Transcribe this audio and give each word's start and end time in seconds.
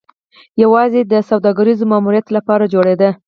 یوازې 0.63 1.01
د 1.03 1.13
سوداګریز 1.29 1.79
ماموریت 1.91 2.27
لپاره 2.37 2.65
جوړېده 2.73 3.09